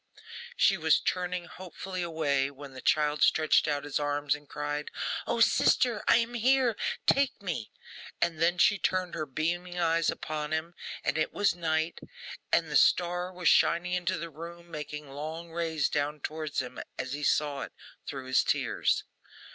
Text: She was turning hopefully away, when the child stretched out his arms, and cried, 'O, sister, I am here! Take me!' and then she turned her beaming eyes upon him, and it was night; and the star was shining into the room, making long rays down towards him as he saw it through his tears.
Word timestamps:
She 0.57 0.77
was 0.77 0.99
turning 0.99 1.45
hopefully 1.45 2.01
away, 2.01 2.49
when 2.49 2.73
the 2.73 2.81
child 2.81 3.21
stretched 3.21 3.67
out 3.67 3.83
his 3.83 3.99
arms, 3.99 4.33
and 4.33 4.49
cried, 4.49 4.89
'O, 5.27 5.41
sister, 5.41 6.03
I 6.07 6.15
am 6.17 6.33
here! 6.33 6.75
Take 7.05 7.39
me!' 7.39 7.71
and 8.19 8.41
then 8.41 8.57
she 8.57 8.79
turned 8.79 9.13
her 9.13 9.27
beaming 9.27 9.77
eyes 9.77 10.09
upon 10.09 10.53
him, 10.53 10.73
and 11.03 11.19
it 11.19 11.31
was 11.31 11.53
night; 11.53 11.99
and 12.51 12.71
the 12.71 12.75
star 12.75 13.31
was 13.31 13.47
shining 13.47 13.93
into 13.93 14.17
the 14.17 14.31
room, 14.31 14.71
making 14.71 15.07
long 15.07 15.51
rays 15.51 15.87
down 15.87 16.19
towards 16.19 16.63
him 16.63 16.79
as 16.97 17.13
he 17.13 17.21
saw 17.21 17.61
it 17.61 17.73
through 18.07 18.25
his 18.25 18.43
tears. 18.43 19.03